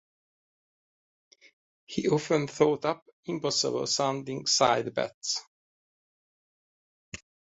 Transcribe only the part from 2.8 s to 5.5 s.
up impossible-sounding side bets.